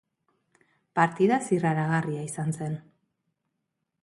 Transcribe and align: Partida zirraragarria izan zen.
Partida 0.99 1.37
zirraragarria 1.49 2.25
izan 2.31 2.51
zen. 2.61 2.81